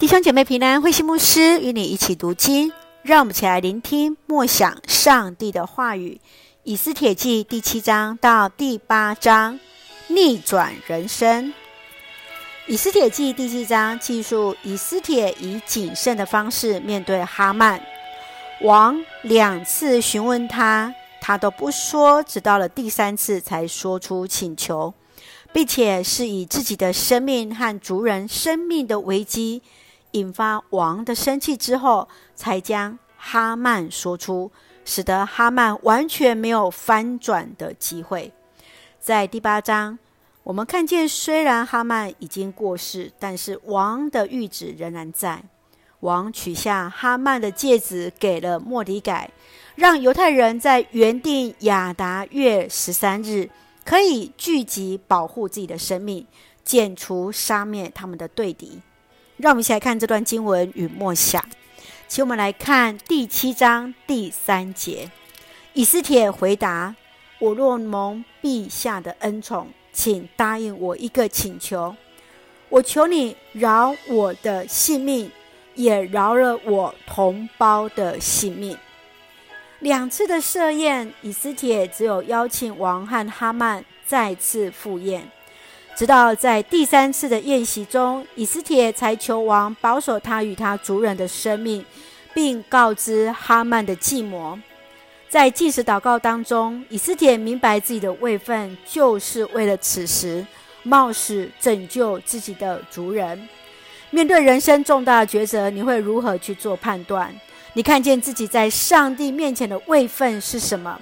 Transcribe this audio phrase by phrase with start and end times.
[0.00, 6.18] 弟兄姐妹平安，慧馨牧师与你一起读经，让我们一起来聆听默想上帝的话语。
[6.64, 9.60] 以斯帖记第七章到第八章，
[10.08, 11.52] 逆转人生。
[12.66, 17.78] 以斯帖记第七章记述以斯帖以谨慎的方式面对哈曼
[18.62, 24.94] 王，两次询问他，他都不说，直到了第三次才说出请求，
[25.52, 29.60] 并且是以自己的生命和族人生命的危机。
[30.12, 34.50] 引发王的生气之后，才将哈曼说出，
[34.84, 38.32] 使得哈曼完全没有翻转的机会。
[38.98, 39.98] 在第八章，
[40.42, 45.42] 我们看见，虽然哈曼已经过世，但是王的谕旨仍然在。
[46.00, 49.30] 王取下哈曼的戒指，给了莫迪改，
[49.74, 53.50] 让犹太人在原定亚达月十三日
[53.84, 56.26] 可以聚集，保护自己的生命，
[56.64, 58.80] 剪除杀灭他们的对敌。
[59.40, 61.42] 让我们一起来看这段经文与默想，
[62.06, 65.10] 请我们来看第七章第三节。
[65.72, 66.94] 以斯帖回答
[67.40, 71.96] ：“我若蒙陛下的恩宠，请答应我一个请求。
[72.68, 75.30] 我求你饶我的性命，
[75.74, 78.76] 也饶了我同胞的性命。”
[79.80, 85.30] 两次的设宴，以斯帖只有邀请王和哈曼再次赴宴。
[86.00, 91.84] 直到在第三次的宴席中，以斯帖才求王保守他与他族人的生命，
[92.32, 94.58] 并告知哈曼的计谋。
[95.28, 100.42] 在禁食祷告当中，以斯帖明白自己的位分，就是为了此时
[100.84, 103.46] 冒死拯救自己的族人。
[104.08, 107.30] 面对人生重大抉择，你会如何去做判断？
[107.74, 110.98] 你看见自己在上帝面前的位分是什么？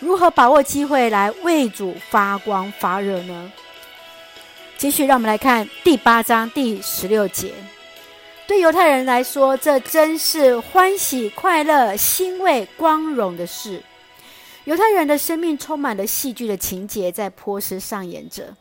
[0.00, 3.52] 如何把握机会来为主发光发热呢？
[4.78, 7.52] 继续，让我们来看第八章第十六节。
[8.46, 13.82] 对犹太人来说，这真是欢喜、快乐、欣慰、光荣的事。
[14.66, 18.54] 犹太人的生命充满了戏剧的情节，在波斯上演着。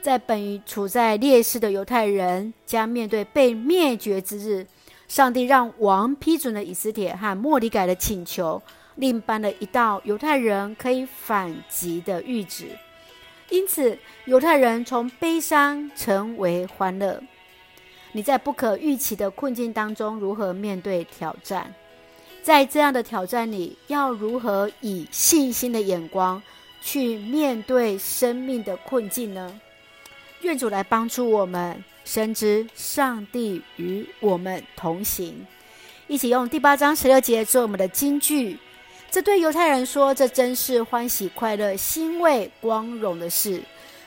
[0.00, 4.64] 在本于处在劣势的犹太人将面对被灭绝之日，
[5.08, 8.62] 上帝让王批准了以斯帖和莫里改的请求，
[8.94, 12.68] 另颁了一道犹太人可以反击的谕旨。
[13.50, 17.20] 因此，犹太人从悲伤成为欢乐。
[18.12, 21.74] 你在不可预期的困境当中如何面对挑战？
[22.42, 26.42] 在这样的挑战里，要如何以信心的眼光
[26.80, 29.60] 去面对生命的困境呢？
[30.42, 35.46] 愿主来帮助我们，深知上帝与我们同行。
[36.06, 38.58] 一起用第八章十六节做我们的金句。
[39.10, 43.60] 这对犹太人说，这真是欢喜、快乐、欣慰、光荣的事。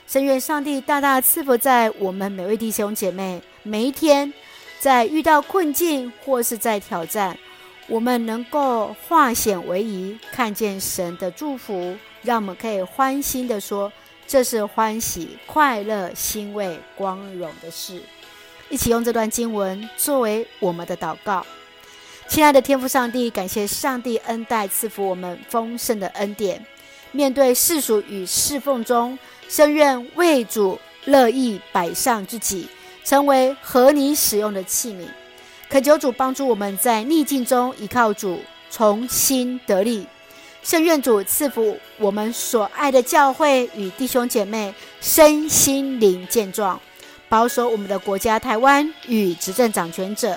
[0.06, 4.32] 深愿上帝大大赐福在我们每位弟兄姐妹，每一天，
[4.80, 7.38] 在遇到困境或是在挑战，
[7.86, 13.92] 我们能够化险为夷，看见神的祝福，让我们可以欢欣地说，
[14.26, 18.00] 这是欢喜、快乐、欣慰、光荣的事。
[18.70, 21.44] 一起用这段经文作为我们的祷告。
[22.26, 26.64] 亲爱的天父上帝，感谢上帝恩待赐福我们丰盛的恩典。
[27.12, 29.16] 面对世俗与侍奉中，
[29.48, 32.66] 深愿为主乐意摆上自己，
[33.04, 35.06] 成为合你使用的器皿。
[35.68, 40.06] 恳求主帮助我们在逆境中依靠主，重新得力。
[40.62, 46.80] 深愿主赐福我们所爱的教会与弟兄姐妹身心灵健壮，
[47.28, 50.36] 保守我们的国家台湾与执政掌权者。